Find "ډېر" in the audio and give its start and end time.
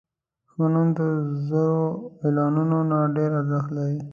3.15-3.31